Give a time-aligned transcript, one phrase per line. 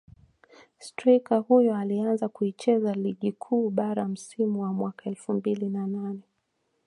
[0.79, 6.21] Streika huyo alianza kuicheza Ligi Kuu Bara msimu wa mwaka elfu mbili na nane